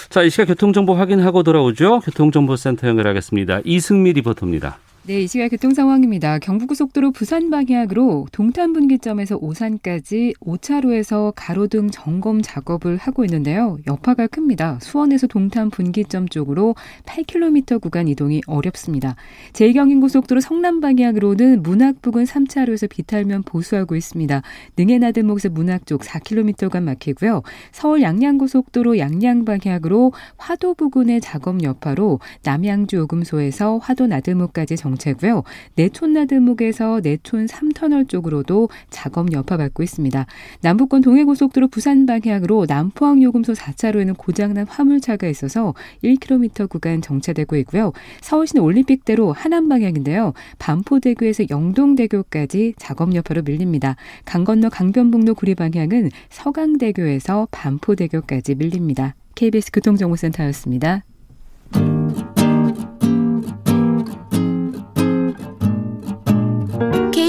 [0.10, 2.00] 자, 이 시각 교통정보 확인하고 돌아오죠.
[2.00, 3.60] 교통정보센터 연결하겠습니다.
[3.66, 4.78] 이승미 리포터입니다.
[5.08, 6.38] 네, 이 시각 교통 상황입니다.
[6.40, 13.78] 경부고속도로 부산 방향으로 동탄 분기점에서 오산까지 5차로에서 가로등 점검 작업을 하고 있는데요.
[13.88, 14.80] 여파가 큽니다.
[14.82, 19.16] 수원에서 동탄 분기점 쪽으로 8km 구간 이동이 어렵습니다.
[19.54, 24.42] 제2경인고속도로 성남 방향으로는 문학 부근 3차로에서 비탈면 보수하고 있습니다.
[24.76, 27.44] 능해나들목에서 문학 쪽 4km간 막히고요.
[27.72, 35.44] 서울 양양고속도로 양양 방향으로 화도 부근의 작업 여파로 남양주 오금소에서 화도 나들목까지 정 정체고요.
[35.76, 40.26] 내촌 나들목에서 내촌 3터널 쪽으로도 작업 여파받고 있습니다.
[40.62, 47.94] 남북권 동해고속도로 부산 방향으로 남포항 요금소 4차로에는 고장난 화물차가 있어서 1km 구간 정체되고 있고요.
[48.22, 50.34] 서울시는 올림픽대로 하남 방향인데요.
[50.60, 53.96] 반포대교에서 영동대교까지 작업 여파로 밀립니다.
[54.26, 59.16] 강 건너 강변북로 구리 방향은 서강대교에서 반포대교까지 밀립니다.
[59.36, 61.04] KBS 교통정보센터였습니다.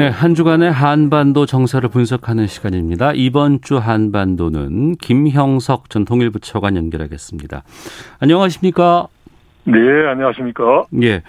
[0.00, 3.12] 네, 한 주간의 한반도 정세를 분석하는 시간입니다.
[3.14, 7.62] 이번 주 한반도는 김형석 전 통일부 차관 연결하겠습니다.
[8.18, 9.08] 안녕하십니까?
[9.64, 9.78] 네,
[10.10, 10.84] 안녕하십니까?
[11.02, 11.22] 예.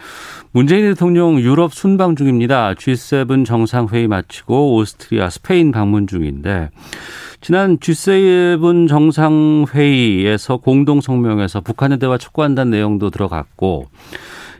[0.53, 2.73] 문재인 대통령 유럽 순방 중입니다.
[2.75, 6.69] G7 정상회의 마치고 오스트리아, 스페인 방문 중인데,
[7.41, 13.87] 지난 G7 정상회의에서 공동성명에서 북한의 대화 촉구한다는 내용도 들어갔고,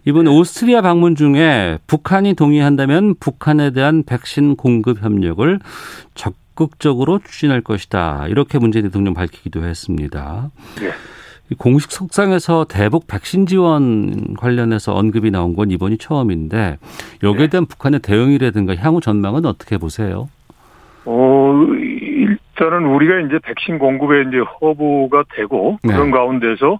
[0.05, 5.59] 이번 오스트리아 방문 중에 북한이 동의한다면 북한에 대한 백신 공급 협력을
[6.15, 8.25] 적극적으로 추진할 것이다.
[8.27, 10.49] 이렇게 문재인 대통령 밝히기도 했습니다.
[10.79, 10.89] 네.
[11.57, 16.77] 공식 속상에서 대북 백신 지원 관련해서 언급이 나온 건 이번이 처음인데
[17.21, 17.49] 여기에 네.
[17.49, 20.29] 대한 북한의 대응이라든가 향후 전망은 어떻게 보세요?
[21.05, 25.93] 어, 일단은 우리가 이제 백신 공급에 이제 허브가 되고 네.
[25.93, 26.79] 그런 가운데서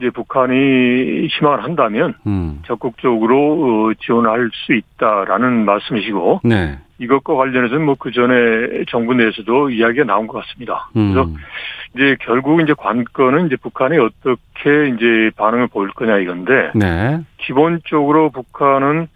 [0.00, 2.62] 이제 북한이 희망을 한다면 음.
[2.66, 6.78] 적극적으로 어, 지원할 수 있다라는 말씀이시고 네.
[6.98, 10.88] 이것과 관련해서는 뭐 그 전에 정부 내에서도 이야기가 나온 것 같습니다.
[10.96, 11.12] 음.
[11.12, 11.30] 그래서
[11.94, 17.20] 이제 결국 이제 관건은 이제 북한이 어떻게 이제 반응을 보일 거냐 이건데 네.
[17.38, 19.08] 기본적으로 북한은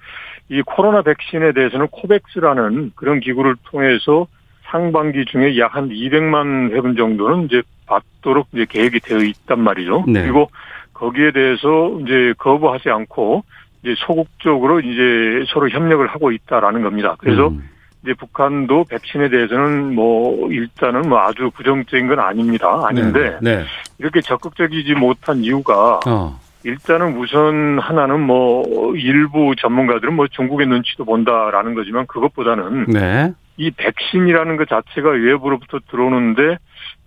[0.51, 4.27] 이 코로나 백신에 대해서는 코백스라는 그런 기구를 통해서
[4.75, 10.05] 상반기 중에 약 한 200만 회분 정도는 이제 받도록 이제 계획이 되어 있단 말이죠.
[10.09, 10.23] 네.
[10.23, 10.51] 그리고
[10.93, 13.45] 거기에 대해서 이제 거부하지 않고
[13.83, 17.15] 이제 소극적으로 이제 서로 협력을 하고 있다라는 겁니다.
[17.19, 17.69] 그래서 음.
[18.03, 22.83] 이제 북한도 백신에 대해서는 뭐 일단은 뭐 아주 부정적인 건 아닙니다.
[22.85, 23.57] 아닌데 네.
[23.57, 23.65] 네.
[23.99, 26.39] 이렇게 적극적이지 못한 이유가 어.
[26.65, 33.33] 일단은 우선 하나는 뭐 일부 전문가들은 뭐 중국의 눈치도 본다라는 거지만 그것보다는 네.
[33.57, 36.59] 이 백신이라는 것 자체가 외부로부터 들어오는데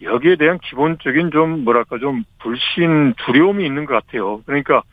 [0.02, 4.42] 여기에 대한 기본적인 좀 뭐랄까 좀 불신 두려움이 있는 것 같아요.
[4.46, 4.84] 그러니까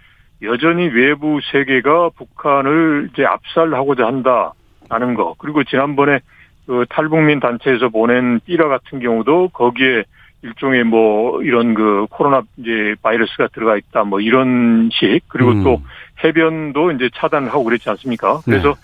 [0.43, 5.35] 여전히 외부 세계가 북한을 이제 압살하고자 한다라는 거.
[5.39, 6.21] 그리고 지난번에
[6.67, 10.05] 그 탈북민 단체에서 보낸 삐라 같은 경우도 거기에
[10.43, 15.65] 일종의 뭐 이런 그 코로나 이제 바이러스가 들어가 있다 뭐 이런 식 그리고 음.
[15.65, 15.81] 또
[16.23, 18.41] 해변도 이제 차단을 하고 그랬지 않습니까?
[18.45, 18.81] 그래서 네.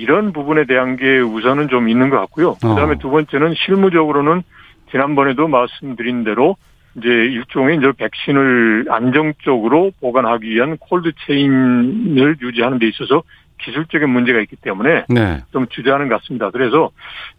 [0.00, 2.54] 이런 부분에 대한 게 우선은 좀 있는 것 같고요.
[2.54, 2.98] 그다음에 어.
[2.98, 4.42] 두 번째는 실무적으로는
[4.90, 6.56] 지난번에도 말씀드린 대로
[6.96, 13.22] 이제 일종의 이제 백신을 안정적으로 보관하기 위한 콜드 체인을 유지하는 데 있어서
[13.60, 15.42] 기술적인 문제가 있기 때문에 네.
[15.52, 16.50] 좀 주저하는 것 같습니다.
[16.50, 16.90] 그래서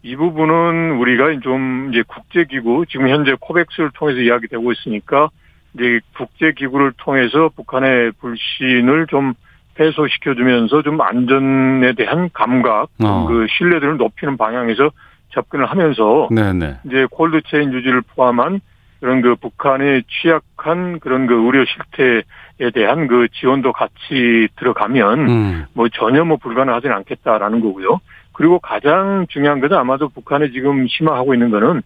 [0.04, 5.30] 이 부분은 우리가 좀 이제 국제기구 지금 현재 코백스를 통해서 이야기되고 있으니까
[5.74, 9.34] 이제 국제기구를 통해서 북한의 불신을 좀
[9.82, 13.26] 해소시켜주면서 좀 안전에 대한 감각, 어.
[13.28, 14.92] 그 신뢰도를 높이는 방향에서
[15.34, 16.54] 접근을 하면서 네네.
[16.54, 16.78] 네.
[16.86, 18.62] 이제 콜드체인 유지를 포함한
[19.00, 25.66] 그런 그 북한의 취약한 그런 그 의료 실태에 대한 그 지원도 같이 들어가면 음.
[25.74, 28.00] 뭐 전혀 뭐 불가능하지는 않겠다라는 거고요.
[28.34, 31.82] 그리고 가장 중요한 것은 아마도 북한에 지금 심화하고 있는 거는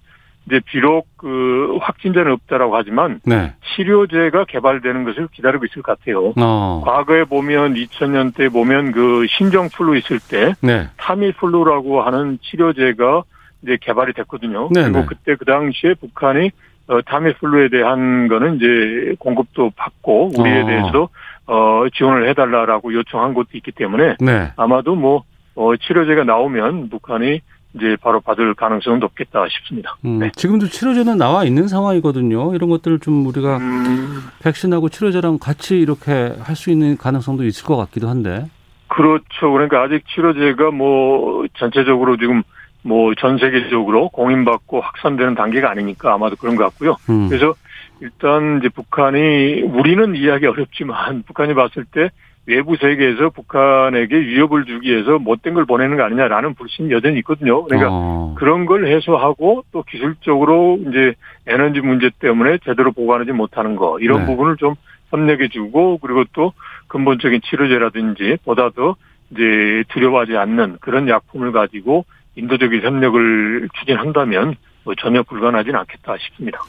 [0.47, 3.53] 이제 비록 그 확진자는 없다라고 하지만 네.
[3.75, 6.33] 치료제가 개발되는 것을 기다리고 있을 것 같아요.
[6.37, 6.81] 어.
[6.85, 10.87] 과거에 보면 2000년대 보면 그 신종 플루 있을 때 네.
[10.97, 13.23] 타미플루라고 하는 치료제가
[13.63, 14.69] 이제 개발이 됐거든요.
[14.71, 15.05] 네 그리고 네.
[15.07, 16.51] 그때 그 당시에 북한이
[16.87, 20.65] 어, 타미플루에 대한 거는 이제 공급도 받고 우리에 어.
[20.67, 21.09] 대해서
[21.47, 24.51] 어, 지원을 해달라라고 요청한 것도 있기 때문에 네.
[24.55, 25.23] 아마도 뭐
[25.55, 27.41] 어, 치료제가 나오면 북한이
[27.75, 29.95] 이제 바로 받을 가능성은 높겠다 싶습니다.
[30.05, 30.31] 음, 네.
[30.35, 32.55] 지금도 치료제는 나와 있는 상황이거든요.
[32.55, 34.21] 이런 것들을 좀 우리가 음.
[34.41, 38.45] 백신하고 치료제랑 같이 이렇게 할 수 있는 가능성도 있을 것 같기도 한데.
[38.87, 39.51] 그렇죠.
[39.51, 42.43] 그러니까 아직 치료제가 뭐 전체적으로 지금
[42.81, 46.95] 뭐 전 세계적으로 공인받고 확산되는 단계가 아니니까 아마도 그런 것 같고요.
[47.09, 47.27] 음.
[47.27, 47.55] 그래서
[47.99, 52.09] 일단 이제 북한이 우리는 이해하기 어렵지만 북한이 봤을 때
[52.47, 57.63] 외부 세계에서 북한에게 위협을 주기 위해서 못된 걸 보내는 거 아니냐라는 불신이 여전히 있거든요.
[57.63, 58.35] 그러니까 어.
[58.37, 61.15] 그런 걸 해소하고 또 기술적으로 이제
[61.47, 64.25] 에너지 문제 때문에 제대로 보관하지 못하는 거 이런 네.
[64.27, 64.75] 부분을 좀
[65.09, 66.53] 협력해 주고 그리고 또
[66.87, 68.95] 근본적인 치료제라든지 보다 더
[69.31, 72.05] 이제 두려워하지 않는 그런 약품을 가지고
[72.35, 74.55] 인도적인 협력을 추진한다면 뭐
[74.99, 76.59] 전혀 불가능하지는 않겠다 싶습니다.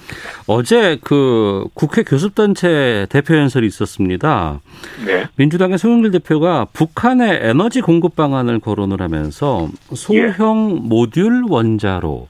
[0.47, 4.61] 어제 그 국회 교섭단체 대표 연설이 있었습니다.
[5.05, 5.27] 네.
[5.37, 10.89] 민주당의 송영길 대표가 북한의 에너지 공급 방안을 거론을 하면서 소형 예.
[10.89, 12.29] 모듈 원자로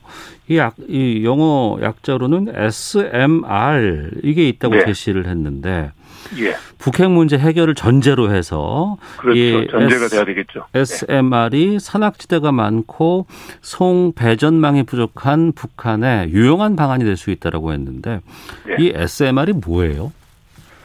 [0.49, 4.85] 이, 약, 이 영어 약자로는 SMR 이게 있다고 네.
[4.85, 5.91] 제시를 했는데
[6.39, 6.55] 예.
[6.77, 9.67] 북핵 문제 해결을 전제로 해서 그렇죠.
[9.67, 10.65] 전제가 S, 돼야 되겠죠.
[10.73, 11.79] SMR이 네.
[11.79, 13.25] 산악지대가 많고
[13.61, 18.21] 송 배전망이 부족한 북한의 유용한 방안이 될 수 있다라고 했는데
[18.69, 18.75] 예.
[18.79, 20.13] 이 SMR이 뭐예요?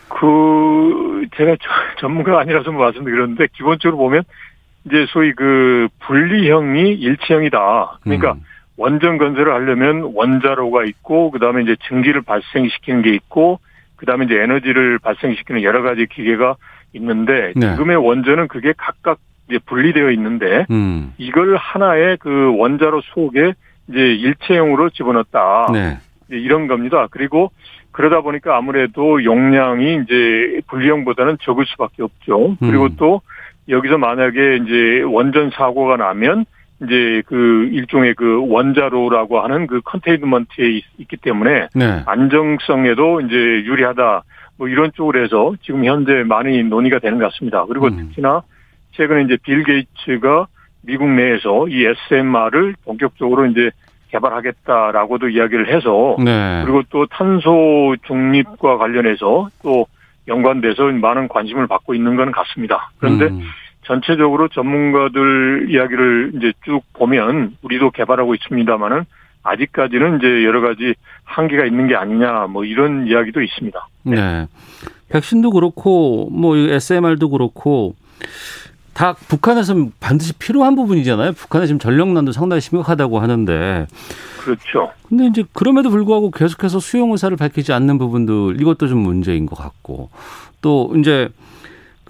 [0.09, 1.57] 그 제가
[2.01, 4.25] 전문가가 아니라서 뭐 말씀드렸는데 기본적으로 보면
[4.87, 7.99] 이제 소위 그 분리형이 일체형이다.
[8.03, 8.41] 그러니까 음.
[8.77, 13.61] 원전 건설을 하려면 원자로가 있고 그다음에 이제 증기를 발생시키는 게 있고
[14.03, 16.57] 그다음에 이제 에너지를 발생시키는 여러 가지 기계가
[16.95, 17.71] 있는데 네.
[17.71, 21.15] 지금의 원전은 그게 각각 이제 분리되어 있는데 음.
[21.19, 23.55] 이걸 하나의 그 원자로 속에
[23.89, 25.69] 이제 일체형으로 집어넣었다.
[25.73, 25.99] 네.
[26.31, 27.07] 이런 겁니다.
[27.13, 27.53] 그리고
[27.93, 32.57] 그러다 보니까 아무래도 용량이 이제 분리형보다는 적을 수밖에 없죠.
[32.59, 32.97] 그리고 음.
[32.97, 33.21] 또
[33.69, 36.45] 여기서 만약에 이제 원전 사고가 나면
[36.83, 42.03] 이제 그 일종의 그 원자로라고 하는 그 컨테이너먼트에 있, 기 때문에 네.
[42.07, 44.23] 안정성에도 이제 유리하다
[44.59, 47.65] 뭐 이런 쪽으로 해서 지금 현재 많이 논의가 되는 것 같습니다.
[47.67, 47.97] 그리고 음.
[47.97, 48.43] 특히나
[48.93, 50.47] 최근에 이제 빌 게이츠가
[50.83, 53.71] 미국 내에서 이 SMR을 본격적으로 이제
[54.11, 56.63] 개발하겠다라고도 이야기를 해서 네.
[56.65, 59.87] 그리고 또 탄소 중립과 관련해서 또
[60.29, 62.91] 연관돼서 많은 관심을 받고 있는 건 같습니다.
[62.99, 63.41] 그런데 음.
[63.83, 69.05] 전체적으로 전문가들 이야기를 이제 쭉 보면 우리도 개발하고 있습니다만은
[69.43, 73.89] 아직까지는 이제 여러 가지 한계가 있는 게 아니냐 뭐 이런 이야기도 있습니다.
[74.05, 74.17] 네.
[74.17, 74.47] 네.
[75.09, 77.95] 백신도 그렇고 뭐 SMR도 그렇고
[78.95, 81.33] 다 북한에서 반드시 필요한 부분이잖아요.
[81.33, 83.87] 북한의 지금 전력난도 상당히 심각하다고 하는데.
[84.41, 84.93] 그렇죠.
[85.09, 90.11] 근데 이제 그럼에도 불구하고 계속해서 수용 의사를 밝히지 않는 부분들 이것도 좀 문제인 것 같고
[90.61, 91.29] 또 이제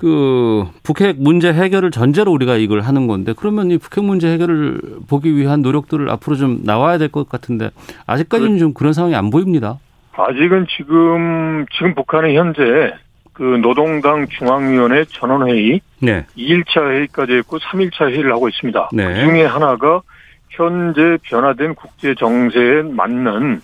[0.03, 5.37] 그 북핵 문제 해결을 전제로 우리가 이걸 하는 건데 그러면 이 북핵 문제 해결을 보기
[5.37, 7.71] 위한 노력들을 앞으로 좀 나와야 될 것 같은데
[8.07, 9.79] 아직까지는 좀 그런 상황이 안 보입니다.
[10.17, 12.61] 아직은 지금 지금 북한은 현재
[13.33, 16.27] 그 노동당 중앙위원회 전원회의 네.
[16.37, 18.88] 2일차 회의까지 했고 3일차 회의를 하고 있습니다.
[18.93, 19.07] 네.
[19.07, 20.03] 그 중에 하나가
[20.51, 23.62] 현재 변화된 국제 정세에 맞는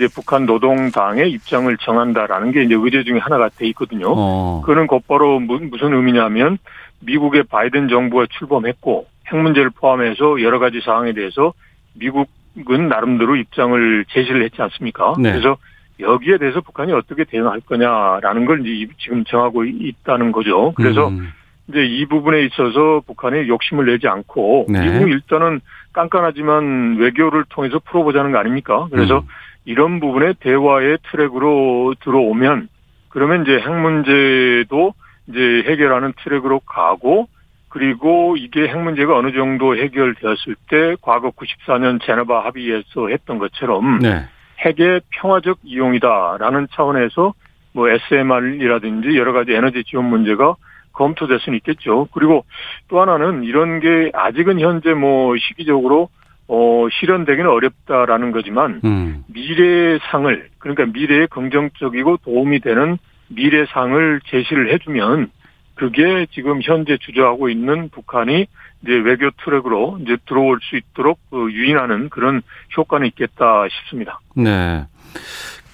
[0.00, 4.06] 이제 북한 노동당의 입장을 정한다라는 게 이제 의제 중에 하나가 돼 있거든요.
[4.08, 4.62] 어.
[4.64, 6.56] 그는 곧바로 무슨 의미냐면
[7.00, 11.52] 미국의 바이든 정부가 출범했고 핵 문제를 포함해서 여러 가지 사항에 대해서
[11.94, 15.14] 미국은 나름대로 입장을 제시를 했지 않습니까?
[15.18, 15.32] 네.
[15.32, 15.58] 그래서
[16.00, 20.72] 여기에 대해서 북한이 어떻게 대응할 거냐라는 걸 이제 지금 정하고 있다는 거죠.
[20.76, 21.28] 그래서 음.
[21.68, 24.80] 이제 이 부분에 있어서 북한이 욕심을 내지 않고 네.
[24.80, 25.60] 미국 일단은
[25.92, 28.88] 깐깐하지만 외교를 통해서 풀어보자는 거 아닙니까?
[28.90, 29.26] 그래서 음.
[29.64, 32.68] 이런 부분에 대화의 트랙으로 들어오면
[33.08, 34.94] 그러면 이제 핵 문제도
[35.28, 37.28] 이제 해결하는 트랙으로 가고
[37.68, 44.24] 그리고 이게 핵 문제가 어느 정도 해결되었을 때 과거 94년 제네바 합의에서 했던 것처럼 네.
[44.58, 47.34] 핵의 평화적 이용이다라는 차원에서
[47.72, 50.56] 뭐 SMR이라든지 여러 가지 에너지 지원 문제가
[50.92, 52.08] 검토될 수는 있겠죠.
[52.12, 52.44] 그리고
[52.88, 56.08] 또 하나는 이런 게 아직은 현재 뭐 시기적으로
[56.52, 59.22] 어 실현되기는 어렵다라는 거지만 음.
[59.28, 65.30] 미래상을 그러니까 미래에 긍정적이고 도움이 되는 미래상을 제시를 해주면
[65.76, 68.46] 그게 지금 현재 주저하고 있는 북한이
[68.82, 72.42] 이제 외교 트랙으로 이제 들어올 수 있도록 그 유인하는 그런
[72.76, 74.18] 효과는 있겠다 싶습니다.
[74.34, 74.84] 네.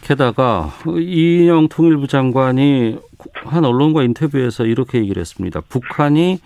[0.02, 2.98] 게다가 이인영 통일부 장관이
[3.46, 5.60] 한 언론과 인터뷰에서 이렇게 얘기를 했습니다.
[5.68, 6.38] 북한이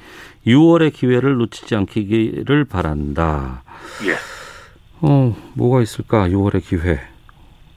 [0.46, 3.62] 6월의 기회를 놓치지 않기를 바란다.
[4.07, 4.14] 예.
[5.03, 6.29] 어, 뭐가 있을까?
[6.29, 7.00] 6월의 기회.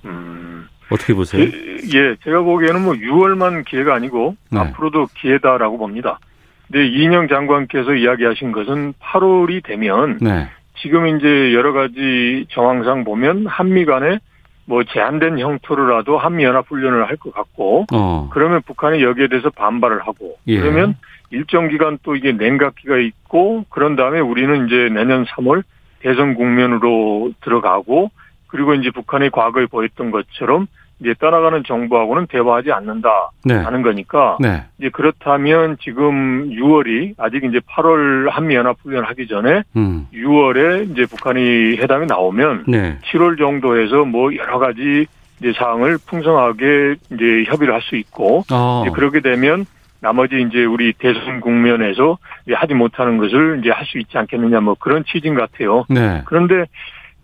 [0.05, 0.67] 음.
[0.89, 1.43] 어떻게 보세요?
[1.43, 4.59] 예, 제가 보기에는 뭐 6월만 기회가 아니고 네.
[4.59, 6.19] 앞으로도 기회다라고 봅니다.
[6.67, 10.49] 근데 이인영 장관께서 이야기하신 것은 8월이 되면 네.
[10.81, 14.19] 지금 이제 여러 가지 정황상 보면 한미 간에
[14.65, 18.29] 뭐 제한된 형태로라도 한미 연합 훈련을 할 것 같고 어.
[18.31, 20.59] 그러면 북한이 여기에 대해서 반발을 하고 예.
[20.59, 20.95] 그러면
[21.31, 25.63] 일정 기간 또 이게 냉각기가 있고 그런 다음에 우리는 이제 내년 3월
[25.99, 28.11] 대선 국면으로 들어가고
[28.47, 30.67] 그리고 이제 북한이 과거에 보였던 것처럼
[30.99, 33.55] 이제 떠나가는 정부하고는 대화하지 않는다 네.
[33.55, 34.63] 하는 거니까 네.
[34.79, 40.07] 이제 그렇다면 지금 6월이 아직 이제 8월 한미 연합 훈련 하기 전에 음.
[40.13, 42.97] 6월에 이제 북한이 회담이 나오면 네.
[43.11, 45.05] 7월 정도에서 뭐 여러 가지
[45.39, 48.83] 이제 사항을 풍성하게 이제 협의를 할 수 있고 어.
[48.85, 49.65] 이제 그렇게 되면
[49.99, 52.17] 나머지 이제 우리 대선 국면에서
[52.53, 55.85] 하지 못하는 것을 이제 할 수 있지 않겠느냐 뭐 그런 취진 같아요.
[55.89, 56.21] 네.
[56.25, 56.65] 그런데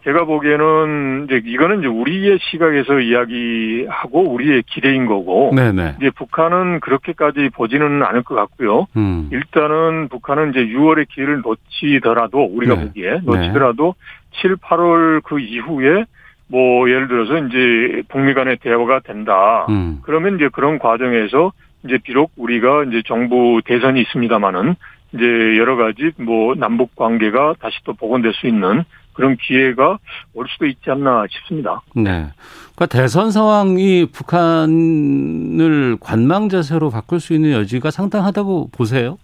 [0.04, 5.96] 제가 보기에는 이제 이거는 이제 우리의 시각에서 이야기하고 우리의 기대인 거고 네네.
[5.98, 8.88] 이제 북한은 그렇게까지 보지는 않을 것 같고요.
[8.96, 9.30] 음.
[9.32, 12.86] 일단은 북한은 이제 6월의 기회를 놓치더라도 우리가 네.
[12.86, 13.20] 보기에 네.
[13.24, 14.42] 놓치더라도 네.
[14.42, 16.06] 7, 8월 그 이후에
[16.48, 19.66] 뭐 예를 들어서 이제 북미 간의 대화가 된다.
[19.70, 20.00] 음.
[20.04, 21.52] 그러면 이제 그런 과정에서
[21.84, 24.76] 이제 비록 우리가 이제 정부 대선이 있습니다마는
[25.14, 25.24] 이제
[25.58, 28.84] 여러 가지 뭐 남북 관계가 다시 또 복원될 수 있는
[29.20, 30.00] 그런 기회가
[30.34, 31.82] 올 수도 있지 않나 싶습니다.
[31.94, 32.30] 네.
[32.74, 39.18] 그러니까 대선 상황이 북한을 관망 자세로 바꿀 수 있는 여지가 상당하다고 보세요?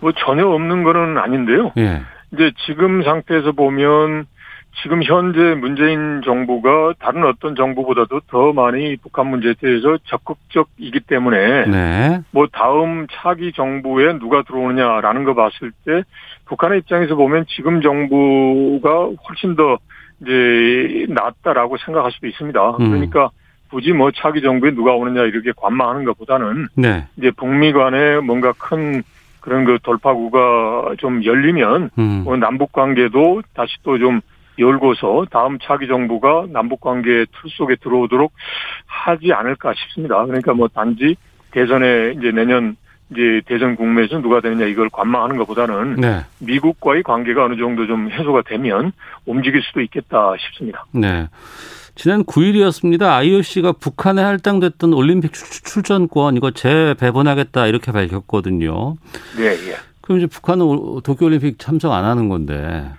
[0.00, 1.72] 뭐 전혀 없는 거는 아닌데요.
[1.76, 2.00] 예.
[2.32, 4.24] 이제 지금 상태에서 보면
[4.80, 12.20] 지금 현재 문재인 정부가 다른 어떤 정부보다도 더 많이 북한 문제에 대해서 적극적이기 때문에 네.
[12.30, 16.02] 뭐 다음 차기 정부에 누가 들어오느냐라는 거 봤을 때
[16.46, 19.78] 북한의 입장에서 보면 지금 정부가 훨씬 더
[20.22, 22.70] 이제 낫다라고 생각할 수도 있습니다.
[22.70, 22.90] 음.
[22.90, 23.30] 그러니까
[23.70, 27.06] 굳이 뭐 차기 정부에 누가 오느냐 이렇게 관망하는 것보다는 네.
[27.16, 29.02] 이제 북미 간에 뭔가 큰
[29.40, 32.22] 그런 그 돌파구가 좀 열리면 음.
[32.24, 34.20] 뭐 남북 관계도 다시 또좀
[34.58, 38.32] 열고서 다음 차기 정부가 남북 관계 틀 속에 들어오도록
[38.86, 40.24] 하지 않을까 싶습니다.
[40.26, 41.16] 그러니까 뭐 단지
[41.52, 42.76] 대선에 이제 내년
[43.10, 46.20] 이제 대선 국면에서 누가 되느냐 이걸 관망하는 것보다는 네.
[46.40, 48.92] 미국과의 관계가 어느 정도 좀 해소가 되면
[49.26, 50.86] 움직일 수도 있겠다 싶습니다.
[50.92, 51.28] 네.
[51.94, 53.02] 지난 9일이었습니다.
[53.02, 58.96] IOC가 북한에 할당됐던 올림픽 출전권 이거 재배분하겠다 이렇게 밝혔거든요.
[59.36, 59.91] 네, 예.
[60.02, 62.90] 그럼 이제 북한은 도쿄올림픽 참석 안 하는 건데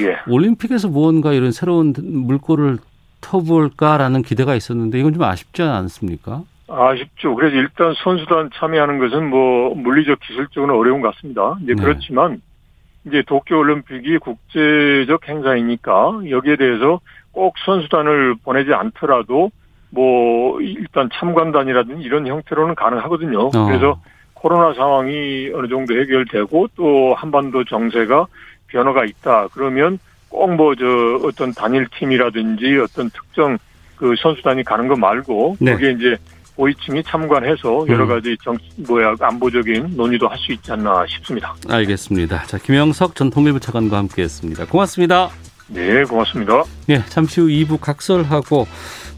[0.00, 0.18] 예.
[0.30, 2.78] 올림픽에서 무언가 이런 새로운 물꼬를
[3.20, 6.42] 터볼까라는 기대가 있었는데 이건 좀 아쉽지 않습니까?
[6.68, 7.34] 아쉽죠.
[7.34, 11.56] 그래서 일단 선수단 참여하는 것은 뭐 물리적 기술적으로 어려운 것 같습니다.
[11.62, 11.82] 이제 네.
[11.82, 12.40] 그렇지만
[13.06, 17.00] 이제 도쿄올림픽이 국제적 행사이니까 여기에 대해서
[17.30, 19.50] 꼭 선수단을 보내지 않더라도
[19.90, 23.46] 뭐 일단 참관단이라든지 이런 형태로는 가능하거든요.
[23.46, 23.66] 어.
[23.66, 24.00] 그래서
[24.36, 28.26] 코로나 상황이 어느 정도 해결되고 또 한반도 정세가
[28.68, 29.48] 변화가 있다.
[29.52, 30.84] 그러면 꼭 뭐 저
[31.26, 33.58] 어떤 단일 팀이라든지 어떤 특정
[33.96, 35.72] 그 선수단이 가는 거 말고 네.
[35.72, 36.16] 거기에 이제
[36.56, 38.08] 고위층이 참관해서 여러 음.
[38.08, 38.56] 가지 정
[38.88, 41.54] 뭐야 안보적인 논의도 할 수 있지 않나 싶습니다.
[41.68, 42.42] 알겠습니다.
[42.44, 44.66] 자 김영석 전 통일부 차관과 함께했습니다.
[44.66, 45.30] 고맙습니다.
[45.68, 46.62] 네, 고맙습니다.
[46.86, 48.66] 네, 잠시 후 2부 각설하고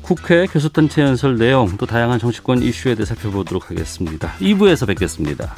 [0.08, 4.32] 국회 교섭단체 연설 내용 또 다양한 정치권 이슈에 대해 살펴보도록 하겠습니다.
[4.40, 5.54] 2부에서 뵙겠습니다.